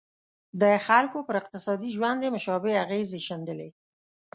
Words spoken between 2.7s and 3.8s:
اغېزې ښندلې.